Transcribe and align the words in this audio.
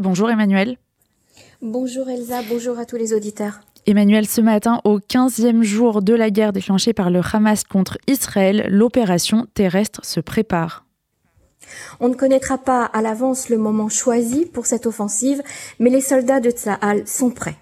Bonjour 0.00 0.30
Emmanuel. 0.30 0.76
Bonjour 1.60 2.08
Elsa, 2.08 2.42
bonjour 2.48 2.78
à 2.78 2.84
tous 2.84 2.94
les 2.94 3.12
auditeurs. 3.12 3.58
Emmanuel, 3.84 4.28
ce 4.28 4.40
matin, 4.40 4.80
au 4.84 5.00
15e 5.00 5.62
jour 5.62 6.02
de 6.02 6.14
la 6.14 6.30
guerre 6.30 6.52
déclenchée 6.52 6.92
par 6.92 7.10
le 7.10 7.20
Hamas 7.32 7.64
contre 7.64 7.98
Israël, 8.06 8.68
l'opération 8.68 9.48
terrestre 9.54 10.04
se 10.04 10.20
prépare. 10.20 10.84
On 11.98 12.08
ne 12.08 12.14
connaîtra 12.14 12.58
pas 12.58 12.84
à 12.84 13.02
l'avance 13.02 13.48
le 13.48 13.58
moment 13.58 13.88
choisi 13.88 14.46
pour 14.46 14.66
cette 14.66 14.86
offensive, 14.86 15.42
mais 15.80 15.90
les 15.90 16.00
soldats 16.00 16.38
de 16.38 16.50
Tsahal 16.50 17.04
sont 17.08 17.30
prêts. 17.30 17.56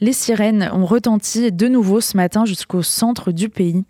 Les 0.00 0.14
sirènes 0.14 0.70
ont 0.72 0.86
retenti 0.86 1.52
de 1.52 1.68
nouveau 1.68 2.00
ce 2.00 2.16
matin 2.16 2.46
jusqu'au 2.46 2.82
centre 2.82 3.32
du 3.32 3.50
pays. 3.50 3.84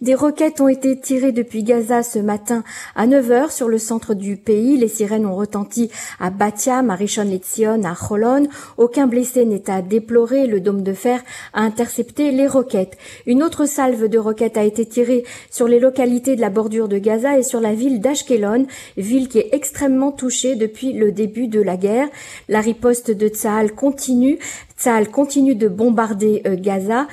Des 0.00 0.14
roquettes 0.14 0.60
ont 0.60 0.68
été 0.68 0.96
tirées 0.96 1.32
depuis 1.32 1.64
Gaza 1.64 2.04
ce 2.04 2.20
matin 2.20 2.62
à 2.94 3.08
9 3.08 3.30
heures 3.32 3.50
sur 3.50 3.68
le 3.68 3.78
centre 3.78 4.14
du 4.14 4.36
pays. 4.36 4.76
Les 4.76 4.86
sirènes 4.86 5.26
ont 5.26 5.34
retenti 5.34 5.90
à 6.20 6.30
Batiam, 6.30 6.90
à 6.90 6.94
Rishon 6.94 7.24
LeZion, 7.24 7.82
à 7.82 7.94
Cholon. 7.96 8.46
Aucun 8.76 9.08
blessé 9.08 9.44
n'est 9.44 9.68
à 9.68 9.82
déplorer. 9.82 10.46
Le 10.46 10.60
dôme 10.60 10.84
de 10.84 10.92
fer 10.92 11.20
a 11.52 11.62
intercepté 11.62 12.30
les 12.30 12.46
roquettes. 12.46 12.96
Une 13.26 13.42
autre 13.42 13.66
salve 13.66 14.06
de 14.06 14.18
roquettes 14.18 14.56
a 14.56 14.62
été 14.62 14.86
tirée 14.86 15.24
sur 15.50 15.66
les 15.66 15.80
localités 15.80 16.36
de 16.36 16.40
la 16.40 16.50
bordure 16.50 16.86
de 16.86 16.98
Gaza 16.98 17.36
et 17.36 17.42
sur 17.42 17.60
la 17.60 17.74
ville 17.74 18.00
d'Ashkelon, 18.00 18.66
ville 18.96 19.28
qui 19.28 19.38
est 19.38 19.48
extrêmement 19.50 20.12
touchée 20.12 20.54
depuis 20.54 20.92
le 20.92 21.10
début 21.10 21.48
de 21.48 21.60
la 21.60 21.76
guerre. 21.76 22.08
La 22.48 22.60
riposte 22.60 23.10
de 23.10 23.26
Tsahal 23.26 23.72
continue. 23.72 24.38
Tsahal 24.78 25.08
continue 25.10 25.56
de 25.56 25.66
bombarder 25.66 26.42
euh, 26.46 26.54
Gaza. 26.56 27.08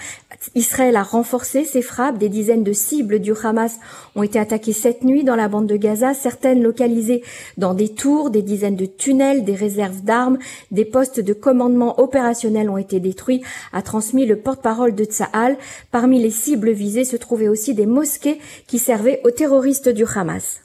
Israël 0.54 0.96
a 0.96 1.04
renforcé 1.04 1.66
ses 1.66 1.82
frappes. 1.82 2.20
Des 2.20 2.30
dizaines 2.30 2.64
de 2.64 2.74
cibles 2.76 3.20
du 3.20 3.34
Hamas 3.44 3.80
ont 4.16 4.24
été 4.24 4.38
attaquées 4.38 4.74
cette 4.74 5.04
nuit 5.04 5.24
dans 5.24 5.36
la 5.36 5.48
bande 5.48 5.68
de 5.68 5.76
Gaza, 5.76 6.14
certaines 6.14 6.62
localisées 6.62 7.24
dans 7.58 7.74
des 7.74 7.90
tours, 7.90 8.30
des 8.30 8.42
dizaines 8.42 8.76
de 8.76 8.86
tunnels, 8.86 9.44
des 9.44 9.56
réserves 9.56 10.02
d'armes, 10.04 10.38
des 10.72 10.86
postes 10.86 11.20
de 11.20 11.34
commandement 11.34 12.00
opérationnels 12.00 12.70
ont 12.70 12.78
été 12.78 13.00
détruits, 13.00 13.42
a 13.74 13.82
transmis 13.82 14.26
le 14.26 14.38
porte-parole 14.38 14.94
de 14.94 15.06
Tsahal. 15.06 15.58
Parmi 15.92 16.22
les 16.22 16.30
cibles 16.30 16.72
visées 16.72 17.06
se 17.06 17.16
trouvaient 17.16 17.48
aussi 17.48 17.74
des 17.74 17.86
mosquées 17.86 18.40
qui 18.68 18.78
servaient 18.78 19.22
aux 19.24 19.32
terroristes 19.32 19.90
du 19.90 20.06
Hamas. 20.16 20.62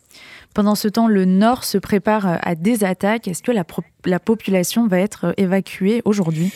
Pendant 0.53 0.75
ce 0.75 0.89
temps, 0.89 1.07
le 1.07 1.25
Nord 1.25 1.65
se 1.65 1.79
prépare 1.79 2.39
à 2.43 2.55
des 2.57 2.83
attaques. 2.83 3.29
Est-ce 3.29 3.43
que 3.43 3.53
la, 3.53 3.65
la 4.05 4.19
population 4.19 4.89
va 4.89 4.99
être 4.99 5.33
évacuée 5.37 6.03
aujourd'hui? 6.05 6.53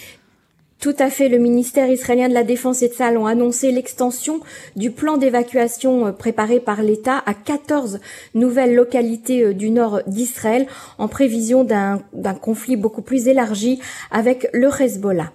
Tout 0.81 0.95
à 0.99 1.09
fait. 1.09 1.29
Le 1.29 1.39
ministère 1.39 1.89
israélien 1.91 2.29
de 2.29 2.35
la 2.35 2.45
Défense 2.45 2.83
et 2.83 2.89
de 2.89 2.95
Sal 2.95 3.17
ont 3.17 3.27
annoncé 3.27 3.73
l'extension 3.73 4.41
du 4.77 4.91
plan 4.91 5.17
d'évacuation 5.17 6.07
euh, 6.07 6.13
préparé 6.13 6.61
par 6.61 6.83
l'État 6.83 7.23
à 7.27 7.35
14 7.35 8.01
nouvelles 8.35 8.75
localités 8.75 9.45
euh, 9.45 9.55
du 9.55 9.71
nord 9.71 10.01
d'Israël 10.07 10.67
en 10.99 11.09
prévision 11.09 11.65
d'un 11.65 12.01
conflit 12.41 12.77
beaucoup 12.77 13.03
plus 13.03 13.29
élargi 13.29 13.81
avec 14.11 14.49
le 14.53 14.69
Hezbollah. 14.69 15.33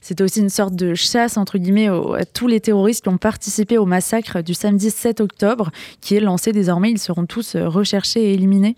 C'est 0.00 0.20
aussi 0.20 0.40
une 0.40 0.48
sorte 0.48 0.74
de 0.74 0.94
chasse, 0.94 1.36
entre 1.36 1.58
guillemets, 1.58 1.88
à 1.88 2.24
tous 2.24 2.46
les 2.46 2.60
terroristes 2.60 3.04
qui 3.04 3.08
ont 3.08 3.18
participé 3.18 3.78
au 3.78 3.86
massacre 3.86 4.42
du 4.42 4.54
samedi 4.54 4.90
7 4.90 5.20
octobre, 5.20 5.70
qui 6.00 6.16
est 6.16 6.20
lancé 6.20 6.52
désormais. 6.52 6.90
Ils 6.90 6.98
seront 6.98 7.26
tous 7.26 7.54
euh, 7.54 7.68
recherchés 7.68 8.30
et 8.30 8.34
éliminés. 8.34 8.76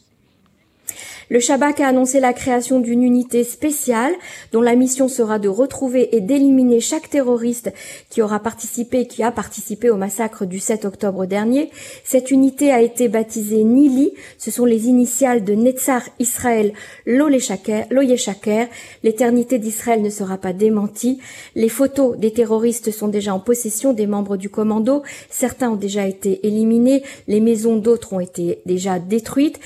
Le 1.35 1.41
Shabak 1.41 1.81
a 1.81 1.89
annoncé 1.89 2.21
la 2.21 2.33
création 2.33 2.79
d'une 2.79 3.03
unité 3.03 3.43
spéciale 3.43 4.13
dont 4.53 4.61
la 4.61 4.77
mission 4.77 5.09
sera 5.09 5.41
de 5.41 5.49
retrouver 5.49 6.15
et 6.15 6.21
d'éliminer 6.21 6.79
chaque 6.79 7.11
terroriste 7.11 7.73
qui 8.09 8.23
aura 8.23 8.39
participé, 8.39 9.09
qui 9.09 9.25
a 9.25 9.33
participé 9.33 9.91
au 9.91 9.97
massacre 9.97 10.45
du 10.45 10.61
7 10.61 10.85
octobre 10.85 11.27
dernier. 11.27 11.73
Cette 12.05 12.31
unité 12.31 12.71
a 12.71 12.81
été 12.81 13.09
baptisée 13.09 13.65
Nili. 13.65 14.13
Ce 14.39 14.53
sont 14.53 14.65
les 14.65 14.87
initiales 14.87 15.43
de 15.43 15.55
Netzar 15.55 16.03
Israël 16.21 16.73
Loyeshaker. 17.05 18.69
L'éternité 19.03 19.59
d'Israël 19.59 20.03
ne 20.03 20.11
sera 20.11 20.39
pas 20.39 20.53
démentie. 20.53 21.19
Les 21.57 21.69
photos 21.69 22.17
des 22.17 22.33
terroristes 22.33 22.93
sont 22.93 23.09
déjà 23.09 23.35
en 23.35 23.41
possession 23.41 23.93
des 23.93 24.07
membres 24.07 24.37
du 24.37 24.51
commando. 24.51 25.03
Certains 25.31 25.71
ont 25.71 25.75
déjà 25.75 26.07
été 26.07 26.47
éliminés. 26.47 27.03
Les 27.27 27.41
maisons 27.41 27.75
d'autres 27.75 28.13
ont 28.13 28.21
été 28.21 28.63
déjà 28.67 29.01
détruites. 29.01 29.59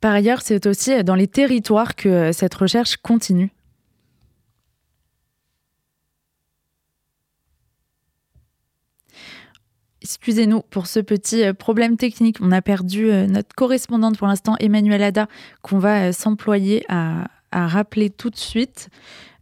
Par 0.00 0.12
ailleurs, 0.14 0.40
c'est 0.42 0.66
aussi 0.66 1.04
dans 1.04 1.14
les 1.14 1.28
territoires 1.28 1.94
que 1.94 2.08
euh, 2.08 2.32
cette 2.32 2.54
recherche 2.54 2.96
continue. 2.96 3.52
Excusez-nous 10.02 10.62
pour 10.62 10.86
ce 10.86 11.00
petit 11.00 11.44
euh, 11.44 11.52
problème 11.52 11.98
technique. 11.98 12.38
On 12.40 12.50
a 12.50 12.62
perdu 12.62 13.10
euh, 13.10 13.26
notre 13.26 13.54
correspondante 13.54 14.16
pour 14.16 14.26
l'instant, 14.26 14.56
Emmanuel 14.58 15.02
Ada, 15.02 15.28
qu'on 15.60 15.78
va 15.78 16.12
s'employer 16.12 16.84
à, 16.88 17.28
à 17.52 17.66
rappeler 17.66 18.10
tout 18.10 18.30
de 18.30 18.36
suite. 18.36 18.88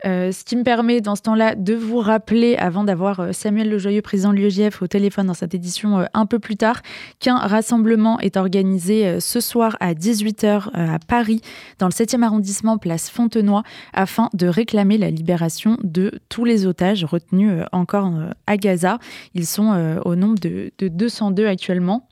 Euh, 0.06 0.30
ce 0.30 0.44
qui 0.44 0.56
me 0.56 0.62
permet 0.62 1.00
dans 1.00 1.16
ce 1.16 1.22
temps-là 1.22 1.54
de 1.54 1.74
vous 1.74 1.98
rappeler, 1.98 2.56
avant 2.56 2.84
d'avoir 2.84 3.20
euh, 3.20 3.32
Samuel 3.32 3.69
Lejoyeux, 3.69 4.02
président 4.02 4.30
de 4.30 4.36
l'UEJF, 4.36 4.80
au 4.82 4.86
téléphone 4.86 5.26
dans 5.26 5.34
cette 5.34 5.54
édition 5.54 5.98
euh, 5.98 6.04
un 6.14 6.26
peu 6.26 6.38
plus 6.38 6.56
tard, 6.56 6.82
qu'un 7.19 7.36
rassemblement 7.36 8.20
est 8.20 8.36
organisé 8.36 9.20
ce 9.20 9.41
soir 9.41 9.76
à 9.80 9.94
18h 9.94 10.70
à 10.72 10.98
Paris, 11.00 11.41
dans 11.78 11.86
le 11.86 11.92
7e 11.92 12.22
arrondissement, 12.22 12.78
place 12.78 13.10
Fontenoy, 13.10 13.62
afin 13.92 14.28
de 14.34 14.46
réclamer 14.46 14.98
la 14.98 15.10
libération 15.10 15.76
de 15.82 16.20
tous 16.28 16.44
les 16.44 16.66
otages 16.66 17.04
retenus 17.04 17.64
encore 17.72 18.12
à 18.46 18.56
Gaza. 18.56 18.98
Ils 19.34 19.46
sont 19.46 20.00
au 20.04 20.14
nombre 20.14 20.38
de, 20.38 20.70
de 20.78 20.88
202 20.88 21.46
actuellement. 21.46 22.08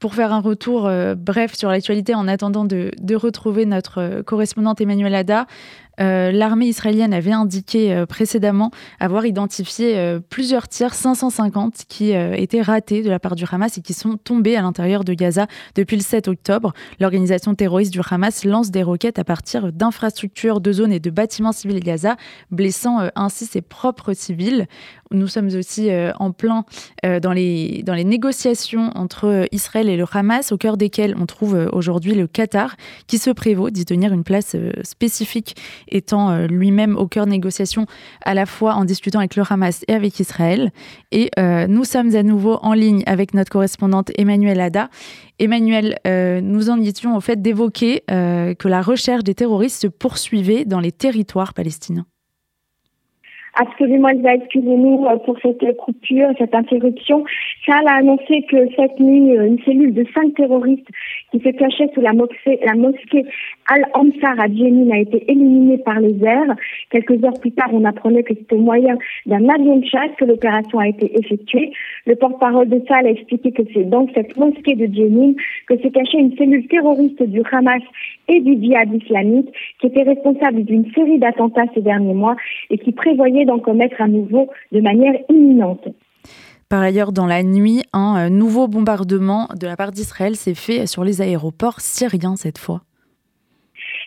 Pour 0.00 0.14
faire 0.14 0.32
un 0.32 0.40
retour 0.40 0.90
bref 1.16 1.54
sur 1.54 1.68
l'actualité 1.68 2.14
en 2.14 2.26
attendant 2.26 2.64
de, 2.64 3.14
retrouver 3.14 3.66
notre 3.66 4.22
correspondante 4.22 4.80
Emmanuel 4.80 5.14
Ada, 5.14 5.46
euh, 6.00 6.32
l'armée 6.32 6.66
israélienne 6.66 7.12
avait 7.12 7.32
indiqué 7.32 7.92
euh, 7.92 8.06
précédemment 8.06 8.70
avoir 9.00 9.26
identifié 9.26 9.98
euh, 9.98 10.20
plusieurs 10.20 10.68
tirs, 10.68 10.94
550, 10.94 11.84
qui 11.88 12.12
étaient 12.12 12.62
ratés 12.62 13.02
de 13.02 13.10
la 13.10 13.18
part 13.18 13.36
du 13.36 13.44
Hamas 13.50 13.78
et 13.78 13.82
qui 13.82 13.92
sont 13.92 14.16
tombés 14.16 14.56
à 14.56 14.62
l'intérieur 14.62 15.04
de 15.04 15.12
Gaza 15.14 15.46
depuis 15.74 15.96
le 15.96 16.02
7 16.02 16.28
octobre. 16.28 16.72
L'organisation 16.98 17.54
terroriste 17.54 17.92
du 17.92 18.00
Hamas 18.08 18.44
lance 18.44 18.70
des 18.70 18.82
roquettes 18.82 19.18
à 19.18 19.24
partir 19.24 19.72
d'infrastructures, 19.72 20.60
de 20.60 20.72
zones 20.72 20.92
et 20.92 21.00
de 21.00 21.10
bâtiments 21.10 21.52
civils 21.52 21.78
de 21.78 21.84
Gaza, 21.84 22.16
blessant 22.50 23.08
ainsi 23.14 23.46
ses 23.46 23.60
propres 23.60 24.12
civils. 24.12 24.66
Nous 25.12 25.26
sommes 25.26 25.48
aussi 25.48 25.90
en 26.18 26.30
plein 26.32 26.64
dans, 27.02 27.32
les, 27.32 27.82
dans 27.84 27.94
les 27.94 28.04
négociations 28.04 28.90
entre 28.94 29.46
Israël 29.52 29.88
et 29.88 29.96
le 29.96 30.04
Hamas, 30.10 30.52
au 30.52 30.56
cœur 30.56 30.76
desquelles 30.76 31.16
on 31.18 31.26
trouve 31.26 31.68
aujourd'hui 31.72 32.14
le 32.14 32.26
Qatar, 32.26 32.76
qui 33.06 33.18
se 33.18 33.30
prévaut 33.30 33.70
d'y 33.70 33.84
tenir 33.84 34.12
une 34.12 34.24
place 34.24 34.56
spécifique 34.82 35.56
étant 35.88 36.30
euh, 36.30 36.46
lui-même 36.46 36.96
au 36.96 37.06
cœur 37.06 37.26
de 37.26 37.30
négociations 37.30 37.86
à 38.24 38.34
la 38.34 38.46
fois 38.46 38.74
en 38.74 38.84
discutant 38.84 39.18
avec 39.18 39.36
le 39.36 39.42
Hamas 39.48 39.84
et 39.88 39.94
avec 39.94 40.18
Israël. 40.20 40.72
Et 41.12 41.30
euh, 41.38 41.66
nous 41.66 41.84
sommes 41.84 42.14
à 42.14 42.22
nouveau 42.22 42.58
en 42.62 42.72
ligne 42.72 43.02
avec 43.06 43.34
notre 43.34 43.50
correspondante 43.50 44.10
Emmanuel 44.16 44.60
Ada. 44.60 44.88
Emmanuel, 45.38 45.98
euh, 46.06 46.40
nous 46.40 46.70
en 46.70 46.80
étions 46.80 47.16
au 47.16 47.20
fait 47.20 47.40
d'évoquer 47.40 48.02
que 48.08 48.68
la 48.68 48.82
recherche 48.82 49.24
des 49.24 49.34
terroristes 49.34 49.82
se 49.82 49.86
poursuivait 49.86 50.64
dans 50.64 50.80
les 50.80 50.92
territoires 50.92 51.54
palestiniens. 51.54 52.06
Absolument, 53.56 54.08
Elsa, 54.08 54.34
excusez-nous 54.34 55.06
euh, 55.06 55.16
pour 55.24 55.36
cette 55.40 55.76
coupure, 55.76 56.28
cette 56.38 56.54
interruption. 56.54 57.24
Saal 57.66 57.86
a 57.88 57.96
annoncé 57.96 58.42
que 58.48 58.68
cette 58.76 58.98
nuit, 59.00 59.36
euh, 59.36 59.46
une 59.46 59.58
cellule 59.64 59.92
de 59.92 60.04
cinq 60.14 60.34
terroristes 60.34 60.86
qui 61.32 61.40
se 61.40 61.48
cachait 61.50 61.90
sous 61.92 62.00
la 62.00 62.12
mosquée, 62.12 62.60
la 62.64 62.74
mosquée 62.74 63.24
Al-Ansar 63.68 64.38
à 64.38 64.46
Djenin 64.46 64.90
a 64.94 64.98
été 64.98 65.30
éliminée 65.30 65.78
par 65.78 66.00
les 66.00 66.16
airs. 66.24 66.54
Quelques 66.90 67.22
heures 67.24 67.38
plus 67.40 67.52
tard, 67.52 67.70
on 67.72 67.84
apprenait 67.84 68.22
que 68.22 68.34
c'était 68.34 68.54
au 68.54 68.60
moyen 68.60 68.96
d'un 69.26 69.48
avion 69.48 69.76
de 69.76 69.86
chasse 69.86 70.10
que 70.18 70.24
l'opération 70.24 70.78
a 70.78 70.88
été 70.88 71.12
effectuée. 71.18 71.72
Le 72.06 72.14
porte-parole 72.16 72.68
de 72.68 72.80
Saal 72.86 73.06
a 73.06 73.10
expliqué 73.10 73.50
que 73.50 73.62
c'est 73.74 73.88
dans 73.88 74.06
cette 74.14 74.36
mosquée 74.36 74.74
de 74.74 74.86
Djenin 74.86 75.34
que 75.68 75.76
se 75.76 75.88
cachait 75.88 76.18
une 76.18 76.36
cellule 76.36 76.66
terroriste 76.68 77.22
du 77.22 77.42
Hamas 77.50 77.82
et 78.30 78.40
du 78.40 78.54
djihad 78.54 78.88
islamique 78.94 79.48
qui 79.80 79.88
était 79.88 80.04
responsable 80.04 80.64
d'une 80.64 80.90
série 80.94 81.18
d'attentats 81.18 81.66
ces 81.74 81.82
derniers 81.82 82.14
mois 82.14 82.36
et 82.70 82.78
qui 82.78 82.92
prévoyait 82.92 83.44
d'en 83.44 83.58
commettre 83.58 84.00
à 84.00 84.08
nouveau 84.08 84.48
de 84.72 84.80
manière 84.80 85.14
imminente. 85.28 85.86
Par 86.68 86.82
ailleurs, 86.82 87.10
dans 87.10 87.26
la 87.26 87.42
nuit, 87.42 87.82
un 87.92 88.26
euh, 88.26 88.28
nouveau 88.28 88.68
bombardement 88.68 89.48
de 89.60 89.66
la 89.66 89.76
part 89.76 89.90
d'Israël 89.90 90.36
s'est 90.36 90.54
fait 90.54 90.86
sur 90.86 91.02
les 91.02 91.20
aéroports 91.20 91.80
syriens 91.80 92.36
cette 92.36 92.58
fois. 92.58 92.82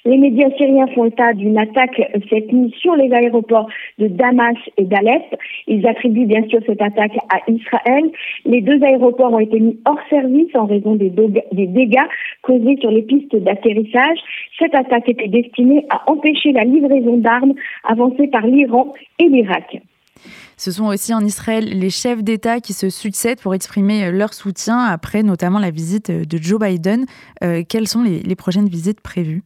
Les 0.05 0.17
médias 0.17 0.49
syriens 0.57 0.87
font 0.87 1.05
état 1.05 1.31
d'une 1.31 1.57
attaque 1.57 2.01
cette 2.29 2.51
nuit 2.51 2.75
sur 2.81 2.93
les 2.97 3.09
aéroports 3.13 3.69
de 3.99 4.07
Damas 4.09 4.57
et 4.75 4.83
d'Alep. 4.83 5.23
Ils 5.67 5.87
attribuent 5.87 6.25
bien 6.25 6.45
sûr 6.49 6.59
cette 6.65 6.81
attaque 6.81 7.15
à 7.33 7.39
Israël. 7.49 8.11
Les 8.43 8.59
deux 8.59 8.83
aéroports 8.83 9.31
ont 9.31 9.39
été 9.39 9.61
mis 9.61 9.79
hors 9.85 9.99
service 10.09 10.53
en 10.55 10.65
raison 10.65 10.95
des, 10.95 11.09
dégâts 11.09 12.07
causés 12.41 12.75
sur 12.81 12.91
les 12.91 13.03
pistes 13.03 13.33
d'atterrissage. 13.33 14.17
Cette 14.59 14.75
attaque 14.75 15.07
était 15.07 15.29
destinée 15.29 15.85
à 15.89 16.11
empêcher 16.11 16.51
la 16.51 16.65
livraison 16.65 17.15
d'armes 17.15 17.53
avancées 17.85 18.27
par 18.27 18.45
l'Iran 18.45 18.93
et 19.19 19.29
l'Irak. 19.29 19.81
Ce 20.57 20.71
sont 20.71 20.87
aussi 20.87 21.13
en 21.13 21.21
Israël 21.21 21.63
les 21.63 21.89
chefs 21.89 22.23
d'État 22.23 22.59
qui 22.59 22.73
se 22.73 22.89
succèdent 22.89 23.39
pour 23.39 23.55
exprimer 23.55 24.11
leur 24.11 24.33
soutien 24.33 24.79
après 24.79 25.23
notamment 25.23 25.59
la 25.59 25.71
visite 25.71 26.11
de 26.11 26.37
Joe 26.37 26.59
Biden. 26.59 27.05
quelles 27.39 27.87
sont 27.87 28.03
les 28.03 28.35
prochaines 28.35 28.67
visites 28.67 28.99
prévues? 28.99 29.43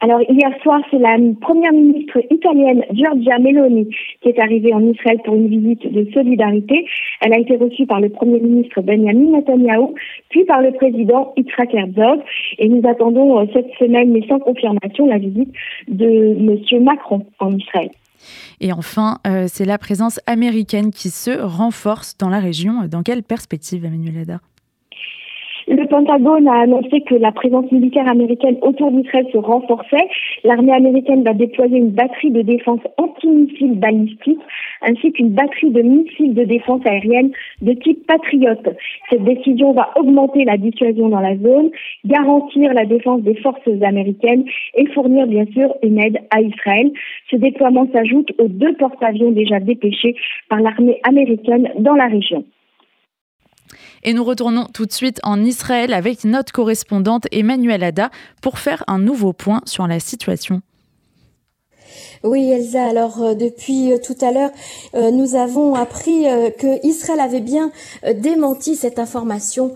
Alors 0.00 0.20
hier 0.28 0.50
soir, 0.62 0.80
c'est 0.90 0.98
la 0.98 1.16
première 1.40 1.72
ministre 1.72 2.18
italienne 2.30 2.84
Giorgia 2.92 3.38
Meloni 3.38 3.88
qui 4.20 4.28
est 4.28 4.38
arrivée 4.38 4.74
en 4.74 4.80
Israël 4.80 5.18
pour 5.24 5.34
une 5.34 5.48
visite 5.48 5.90
de 5.90 6.10
solidarité. 6.12 6.86
Elle 7.22 7.32
a 7.32 7.38
été 7.38 7.56
reçue 7.56 7.86
par 7.86 8.00
le 8.00 8.10
premier 8.10 8.38
ministre 8.40 8.82
Benjamin 8.82 9.38
Netanyahu, 9.38 9.94
puis 10.28 10.44
par 10.44 10.60
le 10.60 10.72
président 10.72 11.32
Yitzhak 11.38 11.72
Herzog. 11.72 12.20
Et 12.58 12.68
nous 12.68 12.86
attendons 12.86 13.40
euh, 13.40 13.46
cette 13.54 13.72
semaine, 13.78 14.12
mais 14.12 14.26
sans 14.28 14.38
confirmation, 14.38 15.06
la 15.06 15.18
visite 15.18 15.52
de 15.88 16.34
Monsieur 16.40 16.80
Macron 16.80 17.24
en 17.38 17.56
Israël. 17.56 17.90
Et 18.60 18.72
enfin, 18.72 19.18
euh, 19.26 19.46
c'est 19.48 19.64
la 19.64 19.78
présence 19.78 20.20
américaine 20.26 20.90
qui 20.90 21.08
se 21.08 21.30
renforce 21.30 22.18
dans 22.18 22.28
la 22.28 22.40
région. 22.40 22.86
Dans 22.86 23.02
quelle 23.02 23.22
perspective, 23.22 23.84
Emmanuel 23.84 24.18
Hadar 24.18 24.40
le 25.68 25.86
Pentagone 25.88 26.46
a 26.46 26.60
annoncé 26.60 27.00
que 27.00 27.16
la 27.16 27.32
présence 27.32 27.70
militaire 27.72 28.08
américaine 28.08 28.56
autour 28.62 28.92
d'Israël 28.92 29.26
se 29.32 29.38
renforçait. 29.38 30.08
L'armée 30.44 30.72
américaine 30.72 31.24
va 31.24 31.32
déployer 31.32 31.78
une 31.78 31.90
batterie 31.90 32.30
de 32.30 32.42
défense 32.42 32.80
anti-missiles 32.98 33.78
balistiques 33.78 34.40
ainsi 34.82 35.12
qu'une 35.12 35.30
batterie 35.30 35.70
de 35.70 35.82
missiles 35.82 36.34
de 36.34 36.44
défense 36.44 36.82
aérienne 36.86 37.32
de 37.62 37.72
type 37.72 38.06
patriote. 38.06 38.68
Cette 39.10 39.24
décision 39.24 39.72
va 39.72 39.90
augmenter 39.96 40.44
la 40.44 40.56
dissuasion 40.56 41.08
dans 41.08 41.20
la 41.20 41.36
zone, 41.36 41.70
garantir 42.04 42.72
la 42.72 42.84
défense 42.84 43.22
des 43.22 43.34
forces 43.36 43.68
américaines 43.82 44.44
et 44.74 44.86
fournir 44.92 45.26
bien 45.26 45.46
sûr 45.46 45.74
une 45.82 45.98
aide 45.98 46.18
à 46.30 46.40
Israël. 46.42 46.92
Ce 47.30 47.36
déploiement 47.36 47.88
s'ajoute 47.92 48.30
aux 48.38 48.48
deux 48.48 48.74
porte-avions 48.74 49.32
déjà 49.32 49.58
dépêchés 49.58 50.14
par 50.48 50.60
l'armée 50.60 51.00
américaine 51.04 51.70
dans 51.78 51.94
la 51.94 52.06
région. 52.06 52.44
Et 54.02 54.12
nous 54.12 54.24
retournons 54.24 54.66
tout 54.66 54.86
de 54.86 54.92
suite 54.92 55.20
en 55.22 55.44
Israël 55.44 55.92
avec 55.92 56.24
notre 56.24 56.52
correspondante 56.52 57.26
Emmanuelle 57.32 57.84
Ada 57.84 58.10
pour 58.42 58.58
faire 58.58 58.84
un 58.86 58.98
nouveau 58.98 59.32
point 59.32 59.60
sur 59.64 59.86
la 59.86 60.00
situation. 60.00 60.62
Oui, 62.22 62.50
Elsa. 62.50 62.84
Alors 62.84 63.22
euh, 63.22 63.34
depuis 63.34 63.92
euh, 63.92 63.98
tout 63.98 64.16
à 64.20 64.32
l'heure, 64.32 64.50
euh, 64.94 65.10
nous 65.10 65.34
avons 65.34 65.74
appris 65.74 66.24
que 66.58 66.84
Israël 66.86 67.20
avait 67.20 67.40
bien 67.40 67.70
démenti 68.14 68.74
cette 68.76 68.98
information, 68.98 69.74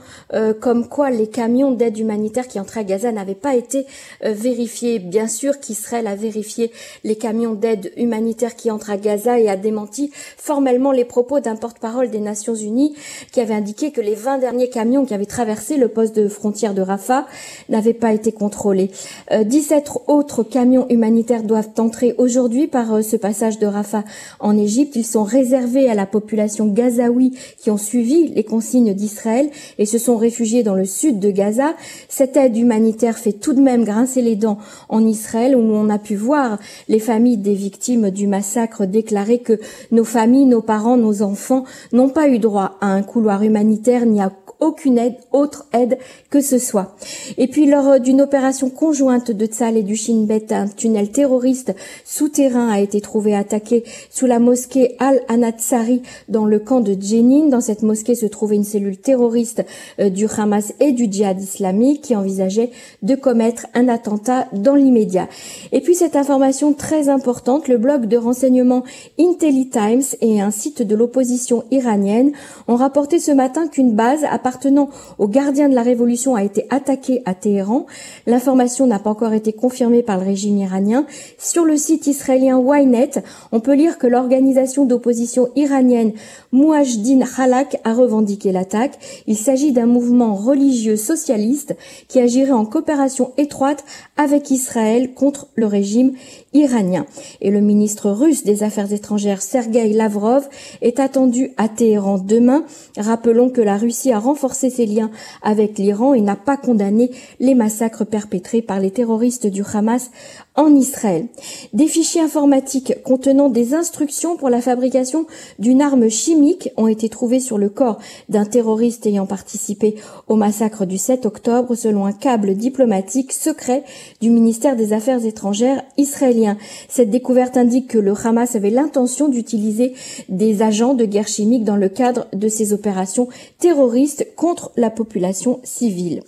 comme 0.61 0.89
quoi 0.89 1.11
les 1.11 1.29
camions 1.29 1.71
d'aide 1.71 1.99
humanitaire 1.99 2.49
qui 2.49 2.59
entraient 2.59 2.81
à 2.81 2.85
Gaza 2.85 3.13
n'avaient 3.13 3.35
pas 3.35 3.55
été 3.55 3.87
vérifiés. 4.23 4.99
Bien 4.99 5.29
sûr 5.29 5.61
qu'Israël 5.61 6.07
a 6.07 6.15
vérifié 6.15 6.73
les 7.05 7.17
camions 7.17 7.55
d'aide 7.55 7.93
humanitaire 7.97 8.57
qui 8.57 8.71
entrent 8.71 8.91
à 8.91 8.97
Gaza 8.97 9.39
et 9.39 9.49
a 9.49 9.57
démenti 9.57 10.11
formellement 10.37 10.93
les 10.93 11.05
propos 11.05 11.41
d'un 11.41 11.57
porte-parole 11.57 12.11
des 12.11 12.21
Nations 12.21 12.55
Unies 12.55 12.95
qui 13.33 13.41
avait 13.41 13.55
indiqué 13.55 13.93
que 13.93 14.01
les 14.01 14.15
20 14.15 14.39
derniers 14.39 14.71
camions 14.71 15.05
qui 15.05 15.15
avaient 15.15 15.27
traversé 15.27 15.77
le 15.77 15.89
poste 15.89 16.17
de 16.17 16.29
frontière 16.29 16.75
de 16.75 16.83
Rafah 16.83 17.27
n'avaient 17.69 17.95
pas 17.95 18.13
été 18.13 18.33
contrôlés. 18.33 18.91
17 19.33 19.91
autres 20.07 20.43
camions 20.43 20.87
humanitaires 20.89 21.43
doivent 21.43 21.71
entrer 21.79 22.10
aujourd'hui 22.19 22.67
par 22.67 22.95
euh, 22.95 23.03
ce 23.03 23.17
passage 23.17 23.59
de 23.59 23.67
Rafah 23.67 24.05
en 24.39 24.57
Égypte. 24.57 24.97
Ils 24.97 25.07
sont 25.07 25.25
réservés 25.25 25.89
à 25.89 25.95
la 25.95 26.07
population 26.07 26.67
gazaoui 26.67 27.37
qui 27.59 27.71
ont 27.71 27.77
suivi 27.77 28.29
les 28.29 28.45
consignes 28.45 28.95
d'Israël 28.95 29.51
et 29.79 29.87
se 29.87 29.99
sont 29.99 30.17
réfugiés 30.17 30.63
dans 30.63 30.75
le 30.75 30.85
sud 30.85 31.19
de 31.19 31.31
Gaza. 31.31 31.75
Cette 32.09 32.37
aide 32.37 32.57
humanitaire 32.57 33.19
fait 33.19 33.33
tout 33.33 33.53
de 33.53 33.61
même 33.61 33.85
grincer 33.85 34.23
les 34.23 34.37
dents 34.37 34.59
en 34.89 35.07
Israël 35.07 35.57
où 35.57 35.61
on 35.61 35.89
a 35.89 35.99
pu 35.99 36.17
voir 36.17 36.59
les 36.89 36.99
familles 36.99 37.39
des 37.39 37.55
victimes 37.55 38.11
du 38.11 38.27
massacre 38.27 38.87
déclarer 38.87 39.39
que 39.39 39.59
nos 39.91 40.05
familles, 40.05 40.47
nos 40.47 40.63
parents, 40.63 40.97
nos 40.97 41.23
enfants 41.23 41.65
n'ont 41.93 42.09
pas 42.09 42.29
eu 42.29 42.39
droit 42.39 42.79
à 42.81 42.87
un 42.87 43.03
couloir 43.03 43.43
humanitaire 43.43 44.07
ni 44.07 44.21
à 44.21 44.33
aucune 44.61 44.99
aide, 44.99 45.17
autre 45.33 45.67
aide 45.73 45.99
que 46.31 46.41
ce 46.41 46.59
soit. 46.59 46.97
Et 47.39 47.49
puis 47.49 47.67
lors 47.67 48.01
d'une 48.01 48.21
opération 48.21 48.71
conjointe 48.71 49.31
de 49.31 49.47
Tzal 49.47 49.77
et 49.77 49.83
du 49.83 49.97
Shin 49.97 50.25
Bet, 50.25 50.53
un 50.53 50.69
tunnel 50.69 51.11
terroriste 51.11 51.75
souterrain 52.05 52.69
a 52.69 52.81
été 52.81 53.01
trouvé 53.01 53.35
attaqué 53.35 53.85
sous 54.11 54.27
la 54.27 54.39
mosquée 54.39 54.97
Al-Anatsari 54.99 56.03
dans 56.29 56.47
le 56.47 56.59
camp 56.59 56.81
de 56.81 56.97
Jenin. 57.01 57.49
Dans 57.49 57.61
cette 57.61 57.83
mosquée 57.83 58.15
se 58.15 58.27
trouvait 58.27 58.57
une 58.57 58.65
cellule 58.65 58.97
terroriste 58.97 59.65
euh, 59.99 60.11
du 60.11 60.27
Hamas 60.27 60.73
et 60.81 60.93
du 60.93 61.11
djihad 61.11 61.41
islamique 61.41 62.03
qui 62.03 62.17
envisageait 62.17 62.71
de 63.03 63.15
commettre 63.15 63.67
un 63.75 63.89
attentat 63.89 64.47
dans 64.53 64.75
l'immédiat. 64.75 65.29
Et 65.73 65.81
puis 65.81 65.95
cette 65.95 66.17
information 66.17 66.73
très 66.73 67.09
importante, 67.09 67.69
le 67.69 67.79
blog 67.79 68.07
de 68.07 68.17
renseignement 68.17 68.85
IntelliTimes 69.19 70.17
et 70.21 70.41
un 70.41 70.51
site 70.51 70.83
de 70.83 70.95
l'opposition 70.95 71.65
iranienne 71.71 72.33
ont 72.69 72.77
rapporté 72.77 73.19
ce 73.19 73.33
matin 73.33 73.69
qu'une 73.69 73.95
base 73.95 74.25
à 74.25 74.39
appartenant 74.51 74.91
aux 75.19 75.29
gardiens 75.29 75.69
de 75.69 75.77
la 75.77 75.83
révolution 75.83 76.35
a 76.35 76.43
été 76.43 76.67
attaqué 76.71 77.23
à 77.25 77.35
Téhéran. 77.35 77.87
L'information 78.27 78.85
n'a 78.89 78.99
pas 78.99 79.11
encore 79.11 79.33
été 79.33 79.53
confirmée 79.53 80.03
par 80.03 80.19
le 80.19 80.25
régime 80.25 80.59
iranien. 80.59 81.07
Sur 81.39 81.65
le 81.65 81.77
site 81.77 82.09
israélien 82.09 82.61
Ynet, 82.61 83.23
on 83.53 83.61
peut 83.61 83.75
lire 83.75 83.97
que 83.97 84.09
l'organisation 84.09 84.87
d'opposition 84.87 85.51
iranienne 85.55 86.13
Mouajdin 86.51 87.21
Khalak 87.25 87.81
a 87.85 87.95
revendiqué 87.95 88.51
l'attaque. 88.51 88.99
Il 89.29 89.37
s'agit 89.37 89.71
d'un 89.71 89.87
mouvement 89.87 90.35
religieux 90.35 90.97
socialiste 90.97 91.77
qui 92.09 92.19
agirait 92.19 92.51
en 92.51 92.65
coopération 92.65 93.31
étroite 93.37 93.85
avec 94.17 94.51
Israël 94.51 95.15
contre 95.15 95.47
le 95.55 95.67
régime 95.67 96.15
iranien. 96.55 97.07
Et 97.41 97.53
le 97.53 97.61
ministre 97.61 98.11
russe 98.11 98.43
des 98.43 98.65
Affaires 98.65 98.93
étrangères 98.93 99.43
Sergei 99.43 99.93
Lavrov 99.93 100.49
est 100.83 100.99
attendu 100.99 101.53
à 101.57 101.69
Téhéran 101.69 102.19
demain. 102.19 102.65
Rappelons 102.97 103.51
que 103.51 103.61
la 103.61 103.77
Russie 103.77 104.11
a 104.11 104.19
renforcé 104.19 104.40
ses 104.49 104.87
liens 104.87 105.11
avec 105.43 105.79
l'Iran 105.79 106.15
et 106.15 106.21
n'a 106.21 106.37
pas 106.37 106.57
condamné 106.57 107.11
les 107.39 107.55
massacres 107.55 108.05
perpétrés 108.05 108.63
par 108.63 108.81
les 108.81 108.91
terroristes 108.91 109.47
du 109.47 109.63
Hamas 109.73 110.11
en 110.57 110.75
Israël. 110.75 111.27
Des 111.73 111.87
fichiers 111.87 112.21
informatiques 112.21 113.03
contenant 113.05 113.49
des 113.49 113.75
instructions 113.75 114.37
pour 114.37 114.51
la 114.51 114.61
fabrication 114.61 115.27
d'une 115.59 115.81
arme 115.81 116.09
chimique 116.09 116.71
ont 116.77 116.89
été 116.89 117.09
trouvés 117.09 117.41
sur 117.41 117.57
le 117.57 117.69
corps 117.69 117.99
d'un 118.29 118.45
terroriste 118.45 119.07
ayant 119.07 119.27
participé 119.27 119.95
au 120.29 120.37
massacre 120.37 120.87
du 120.87 120.99
7 120.99 121.25
octobre 121.27 121.75
selon 121.75 122.05
un 122.05 122.13
câble 122.13 122.55
diplomatique 122.55 123.33
secret 123.33 123.85
du 124.21 124.31
ministère 124.31 124.77
des 124.77 124.93
Affaires 124.93 125.25
étrangères 125.25 125.83
israélien. 125.97 126.57
Cette 126.89 127.11
découverte 127.11 127.57
indique 127.57 127.89
que 127.89 127.99
le 127.99 128.15
Hamas 128.25 128.57
avait 128.57 128.71
l'intention 128.71 129.29
d'utiliser 129.29 129.95
des 130.29 130.63
agents 130.63 130.95
de 130.95 131.05
guerre 131.05 131.29
chimique 131.29 131.65
dans 131.65 131.77
le 131.77 131.89
cadre 131.89 132.27
de 132.33 132.49
ses 132.49 132.73
opérations 132.73 133.29
terroristes 133.59 134.27
contre 134.35 134.73
la 134.77 134.91
population 134.91 135.61
civile. 135.65 136.23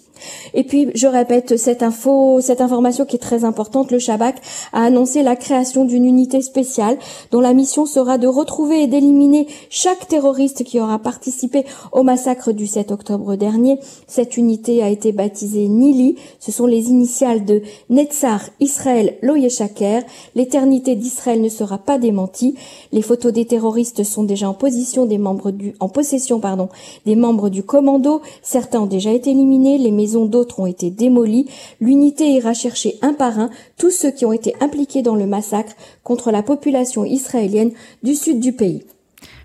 Et 0.55 0.65
puis, 0.65 0.89
je 0.95 1.07
répète 1.07 1.57
cette 1.57 1.83
info, 1.83 2.41
cette 2.41 2.61
information 2.61 3.05
qui 3.05 3.17
est 3.17 3.21
très 3.21 3.45
importante. 3.45 3.91
Le 3.91 3.99
Shabak 3.99 4.37
a 4.73 4.85
annoncé 4.85 5.23
la 5.23 5.37
création 5.37 5.85
d'une 5.85 6.05
unité 6.05 6.43
spéciale 6.43 6.99
dont 7.31 7.41
la 7.41 7.55
mission 7.55 7.87
sera 7.87 8.19
de 8.19 8.27
retrouver 8.27 8.83
et 8.83 8.87
d'éliminer 8.87 9.47
chaque 9.71 10.09
terroriste 10.09 10.65
qui 10.65 10.81
aura 10.81 10.99
participé 10.99 11.65
au 11.93 12.03
massacre 12.03 12.53
du 12.53 12.67
7 12.67 12.91
octobre 12.91 13.37
dernier. 13.37 13.79
Cette 14.07 14.37
unité 14.37 14.83
a 14.83 14.89
été 14.89 15.13
baptisée 15.13 15.69
Nili. 15.69 16.17
Ce 16.41 16.53
sont 16.53 16.67
les 16.67 16.89
initiales 16.89 17.45
de 17.45 17.63
Netzar 17.91 18.41
Israël 18.61 19.17
Loyeshaker. 19.23 20.03
L'éternité 20.35 20.97
d'Israël 20.97 21.41
ne 21.41 21.49
sera 21.49 21.79
pas 21.79 21.99
démentie. 21.99 22.55
Les 22.93 23.03
photos 23.03 23.33
des 23.33 23.47
terroristes 23.47 24.05
sont 24.05 24.25
déjà 24.25 24.49
en 24.49 24.55
position 24.55 25.07
des 25.07 25.19
membres 25.19 25.51
du, 25.51 25.75
en 25.81 25.89
possession, 25.89 26.41
pardon, 26.41 26.69
des 27.07 27.17
membres 27.17 27.49
du 27.49 27.63
commando. 27.63 28.23
Certains 28.43 28.81
ont 28.81 28.87
déjà 28.87 29.13
été 29.13 29.31
éliminés. 29.31 29.79
Les 29.79 29.91
maisons 30.13 30.27
d'autres 30.27 30.61
ont 30.61 30.67
été 30.67 30.91
démolies, 30.91 31.47
l'unité 31.81 32.33
ira 32.33 32.53
chercher 32.53 32.99
un 33.01 33.15
par 33.15 33.39
un 33.39 33.49
tous 33.79 33.91
ceux 33.91 34.11
qui 34.11 34.27
ont 34.27 34.33
été 34.33 34.55
impliqués 34.61 35.01
dans 35.01 35.17
le 35.17 35.27
massacre 35.27 35.73
contre 36.05 36.31
la 36.31 36.43
population 36.43 37.07
israélienne 37.07 37.73
du 38.03 38.15
sud 38.15 38.39
du 38.39 38.53
pays. 38.53 38.83